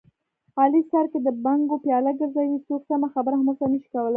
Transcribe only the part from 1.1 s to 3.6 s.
کې د بنګو پیاله ګرځوي، څوک سمه خبره هم